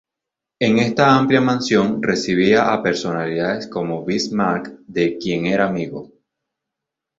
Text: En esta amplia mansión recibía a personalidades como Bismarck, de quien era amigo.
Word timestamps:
En 0.59 0.79
esta 0.79 1.15
amplia 1.15 1.41
mansión 1.41 2.01
recibía 2.01 2.73
a 2.73 2.81
personalidades 2.81 3.67
como 3.67 4.03
Bismarck, 4.03 4.71
de 4.87 5.19
quien 5.19 5.45
era 5.45 5.67
amigo. 5.67 6.09